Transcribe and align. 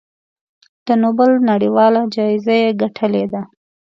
د 0.87 0.87
نوبل 1.01 1.31
نړیواله 1.49 2.01
جایزه 2.15 2.55
یې 2.63 2.69
ګټلې 2.81 3.25
ده. 3.33 3.41